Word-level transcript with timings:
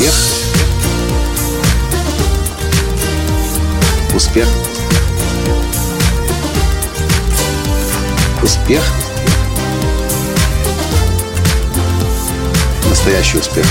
Успех. 0.00 0.14
Успех. 4.14 4.48
Успех. 8.42 8.82
Настоящий 12.88 13.38
успех. 13.38 13.66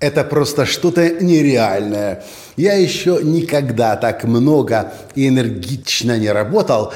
Это 0.00 0.24
просто 0.24 0.66
что-то 0.66 1.08
нереальное. 1.22 2.24
Я 2.56 2.74
еще 2.74 3.20
никогда 3.22 3.94
так 3.94 4.24
много 4.24 4.92
и 5.14 5.28
энергично 5.28 6.18
не 6.18 6.30
работал, 6.30 6.92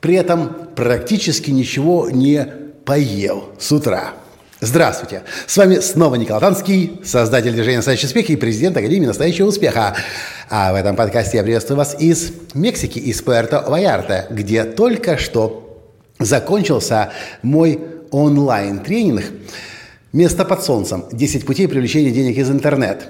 при 0.00 0.14
этом 0.14 0.68
практически 0.76 1.50
ничего 1.50 2.08
не 2.08 2.46
поел 2.84 3.46
с 3.58 3.72
утра. 3.72 4.12
Здравствуйте! 4.66 5.22
С 5.46 5.56
вами 5.56 5.78
снова 5.78 6.16
Николай 6.16 6.40
Танский, 6.40 7.00
создатель 7.04 7.52
движения 7.52 7.76
«Настоящий 7.76 8.06
успех» 8.06 8.30
и 8.30 8.34
президент 8.34 8.76
Академии 8.76 9.06
«Настоящего 9.06 9.46
успеха». 9.46 9.94
А 10.50 10.72
в 10.72 10.74
этом 10.74 10.96
подкасте 10.96 11.36
я 11.36 11.44
приветствую 11.44 11.78
вас 11.78 11.94
из 12.00 12.32
Мексики, 12.52 12.98
из 12.98 13.22
Пуэрто-Ваярта, 13.22 14.26
где 14.28 14.64
только 14.64 15.18
что 15.18 15.84
закончился 16.18 17.12
мой 17.42 17.78
онлайн-тренинг 18.10 19.22
«Место 20.12 20.44
под 20.44 20.64
солнцем. 20.64 21.04
10 21.12 21.46
путей 21.46 21.68
привлечения 21.68 22.10
денег 22.10 22.36
из 22.36 22.50
интернет», 22.50 23.06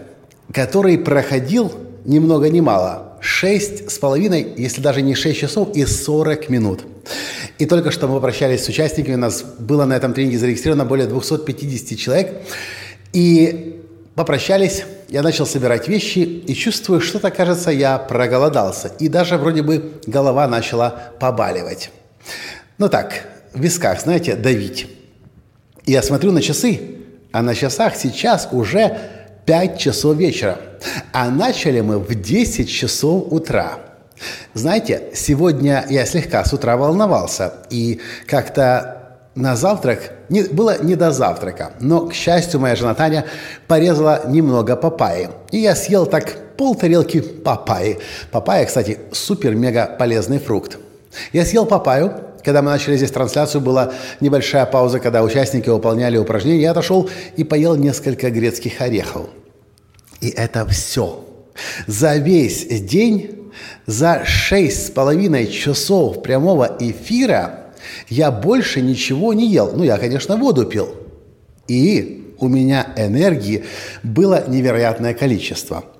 который 0.53 0.99
проходил 0.99 1.73
ни 2.05 2.19
много 2.19 2.51
ни 2.51 2.61
мало 2.61 3.17
шесть 3.23 3.91
с 3.91 3.99
половиной, 3.99 4.47
если 4.59 4.83
даже 4.83 5.01
не 5.01 5.15
6 5.15 5.39
часов 5.39 5.75
и 5.75 5.87
40 5.87 6.51
минут. 6.51 6.83
И 7.59 7.67
только 7.67 7.91
что 7.91 8.07
мы 8.07 8.15
попрощались 8.15 8.65
с 8.65 8.69
участниками, 8.69 9.15
у 9.15 9.19
нас 9.19 9.43
было 9.43 9.85
на 9.85 9.95
этом 9.95 10.13
тренинге 10.13 10.39
зарегистрировано 10.39 10.85
более 10.85 11.07
250 11.07 11.99
человек. 11.99 12.43
И 13.13 13.83
попрощались, 14.15 14.85
я 15.09 15.23
начал 15.23 15.47
собирать 15.47 15.89
вещи 15.89 16.19
и 16.19 16.55
чувствую, 16.55 17.01
что-то, 17.01 17.31
кажется, 17.31 17.71
я 17.71 17.99
проголодался. 17.99 18.93
И 18.99 19.09
даже 19.09 19.39
вроде 19.39 19.63
бы 19.63 19.93
голова 20.07 20.47
начала 20.49 21.13
побаливать. 21.19 21.91
Ну 22.79 22.89
так, 22.89 23.27
в 23.55 23.61
висках, 23.61 24.01
знаете, 24.01 24.35
давить. 24.37 24.89
И 25.87 25.93
я 25.93 26.03
смотрю 26.03 26.33
на 26.33 26.43
часы, 26.43 26.81
а 27.33 27.43
на 27.43 27.55
часах 27.55 27.97
сейчас 27.97 28.49
уже 28.53 28.99
5 29.47 29.79
часов 29.79 30.17
вечера. 30.17 30.59
А 31.13 31.31
начали 31.31 31.81
мы 31.81 31.99
в 31.99 32.15
10 32.15 32.69
часов 32.69 33.33
утра. 33.33 33.79
Знаете, 34.55 35.11
сегодня 35.15 35.85
я 35.89 36.07
слегка 36.07 36.45
с 36.45 36.53
утра 36.53 36.77
волновался 36.77 37.55
и 37.71 38.01
как-то 38.27 38.97
на 39.35 39.55
завтрак, 39.55 40.13
не, 40.31 40.45
было 40.45 40.83
не 40.83 40.97
до 40.97 41.11
завтрака, 41.11 41.73
но, 41.79 42.07
к 42.07 42.15
счастью, 42.15 42.59
моя 42.59 42.75
жена 42.75 42.95
Таня 42.95 43.27
порезала 43.69 44.23
немного 44.27 44.77
папайи. 44.77 45.29
И 45.51 45.59
я 45.59 45.77
съел 45.77 46.07
так 46.07 46.57
пол 46.57 46.75
тарелки 46.75 47.21
папайи. 47.21 47.99
Папайя, 48.31 48.65
кстати, 48.65 48.99
супер-мега 49.13 49.95
полезный 49.99 50.39
фрукт. 50.39 50.79
Я 51.35 51.45
съел 51.45 51.67
папайю, 51.67 52.13
когда 52.47 52.63
мы 52.63 52.71
начали 52.71 52.97
здесь 52.97 53.11
трансляцию, 53.11 53.61
была 53.61 53.93
небольшая 54.21 54.65
пауза, 54.67 55.01
когда 55.01 55.23
участники 55.23 55.69
выполняли 55.69 56.17
упражнения. 56.17 56.63
Я 56.63 56.71
отошел 56.71 57.11
и 57.37 57.45
поел 57.45 57.75
несколько 57.77 58.31
грецких 58.31 58.81
орехов. 58.81 59.27
И 60.21 60.29
это 60.31 60.65
все. 60.67 61.25
За 61.87 62.17
весь 62.17 62.67
день, 62.83 63.36
за 63.87 64.25
шесть 64.25 64.87
с 64.87 64.91
половиной 64.91 65.47
часов 65.47 66.23
прямого 66.23 66.77
эфира 66.81 67.67
я 68.09 68.31
больше 68.31 68.81
ничего 68.81 69.33
не 69.33 69.49
ел. 69.49 69.73
Ну, 69.75 69.85
я, 69.85 69.99
конечно, 69.99 70.37
воду 70.37 70.65
пил. 70.65 70.89
И 71.69 72.35
у 72.39 72.49
меня 72.49 72.89
энергии 72.97 73.65
было 74.03 74.45
невероятное 74.49 75.15
количество– 75.15 75.85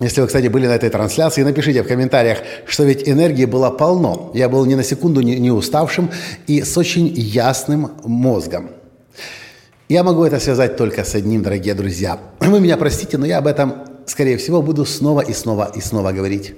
если 0.00 0.20
вы, 0.20 0.26
кстати, 0.26 0.48
были 0.48 0.66
на 0.66 0.72
этой 0.72 0.90
трансляции, 0.90 1.44
напишите 1.44 1.82
в 1.82 1.86
комментариях, 1.86 2.38
что 2.66 2.84
ведь 2.84 3.08
энергии 3.08 3.44
было 3.44 3.70
полно. 3.70 4.32
Я 4.34 4.48
был 4.48 4.64
ни 4.66 4.74
на 4.74 4.82
секунду 4.82 5.20
не, 5.20 5.50
уставшим 5.52 6.10
и 6.48 6.62
с 6.62 6.76
очень 6.76 7.06
ясным 7.06 7.92
мозгом. 8.04 8.70
Я 9.88 10.02
могу 10.02 10.24
это 10.24 10.40
связать 10.40 10.76
только 10.76 11.04
с 11.04 11.14
одним, 11.14 11.42
дорогие 11.42 11.74
друзья. 11.74 12.18
Вы 12.40 12.58
меня 12.58 12.76
простите, 12.76 13.18
но 13.18 13.26
я 13.26 13.38
об 13.38 13.46
этом, 13.46 13.84
скорее 14.06 14.36
всего, 14.36 14.62
буду 14.62 14.84
снова 14.84 15.20
и 15.20 15.32
снова 15.32 15.70
и 15.74 15.80
снова 15.80 16.12
говорить. 16.12 16.54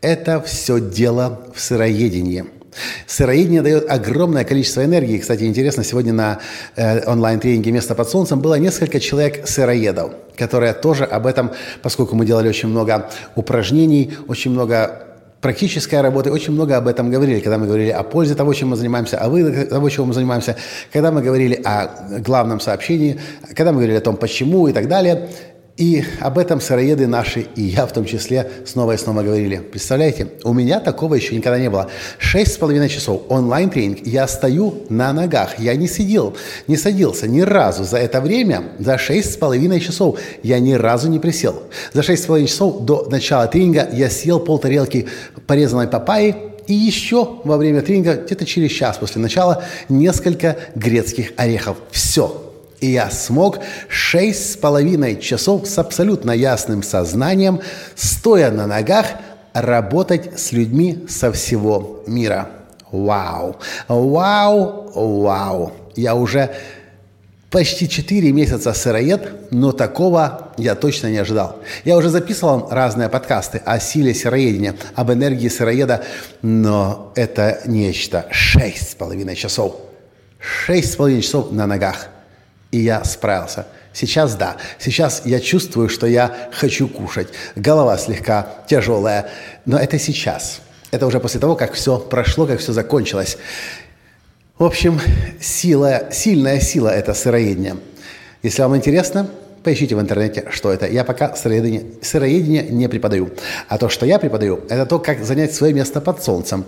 Это 0.00 0.40
все 0.40 0.80
дело 0.80 1.46
в 1.54 1.60
сыроедении– 1.60 2.44
Сыроедение 3.06 3.62
дает 3.62 3.90
огромное 3.90 4.44
количество 4.44 4.84
энергии. 4.84 5.18
Кстати, 5.18 5.44
интересно, 5.44 5.84
сегодня 5.84 6.12
на 6.12 6.38
э, 6.76 7.10
онлайн-тренинге 7.10 7.72
«Место 7.72 7.94
под 7.94 8.08
солнцем» 8.08 8.40
было 8.40 8.54
несколько 8.54 9.00
человек 9.00 9.46
сыроедов, 9.48 10.12
которые 10.36 10.74
тоже 10.74 11.04
об 11.04 11.26
этом, 11.26 11.50
поскольку 11.82 12.14
мы 12.16 12.26
делали 12.26 12.48
очень 12.48 12.68
много 12.68 13.10
упражнений, 13.34 14.12
очень 14.28 14.50
много 14.50 15.04
практической 15.40 16.00
работы, 16.00 16.32
очень 16.32 16.52
много 16.52 16.76
об 16.76 16.88
этом 16.88 17.10
говорили, 17.10 17.40
когда 17.40 17.58
мы 17.58 17.66
говорили 17.66 17.90
о 17.90 18.02
пользе 18.02 18.34
того, 18.34 18.52
чем 18.54 18.70
мы 18.70 18.76
занимаемся, 18.76 19.18
о 19.18 19.28
выгоде 19.28 19.64
того, 19.66 19.88
чем 19.88 20.06
мы 20.08 20.14
занимаемся, 20.14 20.56
когда 20.92 21.12
мы 21.12 21.22
говорили 21.22 21.54
о 21.64 22.18
главном 22.18 22.60
сообщении, 22.60 23.18
когда 23.48 23.72
мы 23.72 23.78
говорили 23.78 23.98
о 23.98 24.00
том, 24.00 24.16
почему 24.16 24.68
и 24.68 24.72
так 24.72 24.88
далее. 24.88 25.28
И 25.78 26.04
об 26.18 26.38
этом 26.38 26.60
сыроеды 26.60 27.06
наши, 27.06 27.46
и 27.54 27.62
я 27.62 27.86
в 27.86 27.92
том 27.92 28.04
числе, 28.04 28.50
снова 28.66 28.92
и 28.92 28.96
снова 28.96 29.22
говорили. 29.22 29.58
Представляете, 29.58 30.26
у 30.42 30.52
меня 30.52 30.80
такого 30.80 31.14
еще 31.14 31.36
никогда 31.36 31.56
не 31.56 31.70
было. 31.70 31.88
Шесть 32.18 32.54
с 32.54 32.56
половиной 32.56 32.88
часов 32.88 33.22
онлайн-тренинг, 33.28 34.04
я 34.04 34.26
стою 34.26 34.82
на 34.88 35.12
ногах, 35.12 35.60
я 35.60 35.76
не 35.76 35.86
сидел, 35.86 36.36
не 36.66 36.76
садился 36.76 37.28
ни 37.28 37.42
разу 37.42 37.84
за 37.84 37.98
это 37.98 38.20
время, 38.20 38.64
за 38.80 38.98
шесть 38.98 39.34
с 39.34 39.36
половиной 39.36 39.78
часов 39.78 40.18
я 40.42 40.58
ни 40.58 40.72
разу 40.72 41.08
не 41.08 41.20
присел. 41.20 41.62
За 41.92 42.02
шесть 42.02 42.24
с 42.24 42.26
половиной 42.26 42.48
часов 42.48 42.80
до 42.80 43.06
начала 43.08 43.46
тренинга 43.46 43.88
я 43.92 44.10
съел 44.10 44.40
полтарелки 44.40 45.06
порезанной 45.46 45.86
папайи, 45.86 46.34
и 46.66 46.74
еще 46.74 47.38
во 47.44 47.56
время 47.56 47.82
тренинга, 47.82 48.14
где-то 48.16 48.44
через 48.44 48.72
час 48.72 48.98
после 48.98 49.22
начала, 49.22 49.62
несколько 49.88 50.56
грецких 50.74 51.32
орехов. 51.36 51.76
Все. 51.92 52.47
И 52.80 52.90
я 52.90 53.10
смог 53.10 53.58
шесть 53.88 54.52
с 54.52 54.56
половиной 54.56 55.20
часов 55.20 55.66
с 55.66 55.78
абсолютно 55.78 56.30
ясным 56.30 56.82
сознанием, 56.82 57.60
стоя 57.96 58.50
на 58.50 58.66
ногах, 58.66 59.06
работать 59.52 60.38
с 60.38 60.52
людьми 60.52 61.06
со 61.08 61.32
всего 61.32 62.04
мира. 62.06 62.50
Вау! 62.92 63.56
Вау! 63.88 64.90
Вау! 64.94 65.72
Я 65.96 66.14
уже 66.14 66.54
почти 67.50 67.88
4 67.88 68.30
месяца 68.30 68.72
сыроед, 68.72 69.50
но 69.50 69.72
такого 69.72 70.52
я 70.56 70.76
точно 70.76 71.08
не 71.08 71.18
ожидал. 71.18 71.56
Я 71.84 71.96
уже 71.96 72.10
записывал 72.10 72.68
разные 72.70 73.08
подкасты 73.08 73.60
о 73.64 73.80
силе 73.80 74.14
сыроедения, 74.14 74.76
об 74.94 75.10
энергии 75.10 75.48
сыроеда, 75.48 76.04
но 76.42 77.12
это 77.16 77.60
нечто. 77.66 78.26
Шесть 78.30 78.92
с 78.92 78.94
половиной 78.94 79.34
часов. 79.34 79.74
Шесть 80.38 80.92
с 80.92 80.96
половиной 80.96 81.22
часов 81.22 81.50
на 81.50 81.66
ногах– 81.66 82.08
и 82.70 82.78
я 82.78 83.04
справился. 83.04 83.66
Сейчас 83.92 84.34
да. 84.34 84.56
Сейчас 84.78 85.22
я 85.24 85.40
чувствую, 85.40 85.88
что 85.88 86.06
я 86.06 86.50
хочу 86.52 86.88
кушать. 86.88 87.28
Голова 87.56 87.98
слегка 87.98 88.46
тяжелая. 88.68 89.28
Но 89.64 89.78
это 89.78 89.98
сейчас. 89.98 90.60
Это 90.90 91.06
уже 91.06 91.20
после 91.20 91.40
того, 91.40 91.56
как 91.56 91.72
все 91.72 91.98
прошло, 91.98 92.46
как 92.46 92.60
все 92.60 92.72
закончилось. 92.72 93.38
В 94.58 94.64
общем, 94.64 95.00
сила, 95.40 96.08
сильная 96.10 96.60
сила– 96.60 96.88
это 96.90 97.14
сыроедение. 97.14 97.76
Если 98.42 98.62
вам 98.62 98.76
интересно, 98.76 99.28
Поищите 99.62 99.96
в 99.96 100.00
интернете, 100.00 100.46
что 100.50 100.72
это. 100.72 100.86
Я 100.86 101.04
пока 101.04 101.34
сыроедение, 101.34 101.84
сыроедение 102.00 102.62
не 102.62 102.88
преподаю. 102.88 103.30
А 103.68 103.78
то, 103.78 103.88
что 103.88 104.06
я 104.06 104.18
преподаю, 104.18 104.60
это 104.68 104.86
то, 104.86 104.98
как 104.98 105.24
занять 105.24 105.54
свое 105.54 105.72
место 105.72 106.00
под 106.00 106.22
солнцем, 106.22 106.64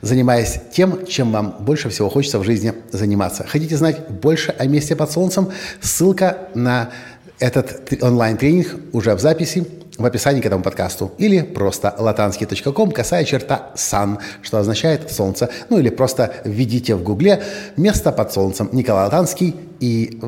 занимаясь 0.00 0.60
тем, 0.72 1.06
чем 1.06 1.32
вам 1.32 1.56
больше 1.60 1.88
всего 1.88 2.08
хочется 2.10 2.38
в 2.38 2.44
жизни 2.44 2.74
заниматься. 2.90 3.44
Хотите 3.46 3.76
знать 3.76 4.08
больше 4.08 4.54
о 4.58 4.66
месте 4.66 4.96
под 4.96 5.10
солнцем? 5.10 5.50
Ссылка 5.80 6.48
на 6.54 6.90
этот 7.38 8.02
онлайн-тренинг 8.02 8.68
уже 8.92 9.14
в 9.14 9.20
записи 9.20 9.66
в 9.98 10.04
описании 10.04 10.40
к 10.40 10.46
этому 10.46 10.62
подкасту. 10.62 11.12
Или 11.18 11.42
просто 11.42 11.94
latansky.com, 11.98 12.90
косая 12.92 13.24
черта 13.24 13.70
«сан», 13.74 14.18
что 14.42 14.58
означает 14.58 15.10
«солнце». 15.12 15.50
Ну 15.68 15.78
или 15.78 15.90
просто 15.90 16.34
введите 16.44 16.94
в 16.94 17.02
гугле 17.02 17.42
«место 17.76 18.12
под 18.12 18.32
солнцем» 18.32 18.68
Николай 18.72 19.04
Латанский 19.04 19.54
и 19.80 20.18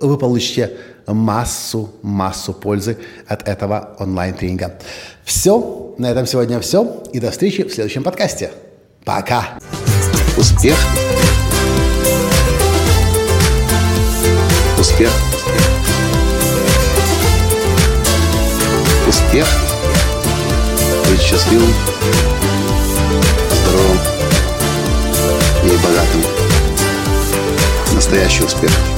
вы 0.00 0.18
получите 0.18 0.76
массу, 1.06 1.90
массу 2.02 2.52
пользы 2.52 2.98
от 3.26 3.48
этого 3.48 3.96
онлайн-тренинга. 3.98 4.78
Все, 5.24 5.94
на 5.98 6.10
этом 6.10 6.26
сегодня 6.26 6.60
все, 6.60 7.02
и 7.12 7.20
до 7.20 7.30
встречи 7.30 7.62
в 7.62 7.72
следующем 7.72 8.02
подкасте. 8.02 8.50
Пока! 9.04 9.58
Успех! 10.36 10.76
Успех! 14.78 15.10
Успех! 19.08 19.46
Быть 21.08 21.20
счастливым, 21.20 21.72
здоровым 23.62 23.98
и 25.64 25.76
богатым. 25.82 26.22
Настоящий 27.94 28.44
успех! 28.44 28.93